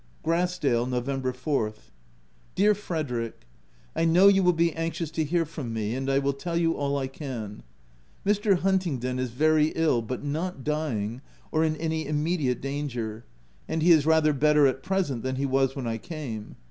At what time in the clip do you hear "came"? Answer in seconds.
15.99-16.55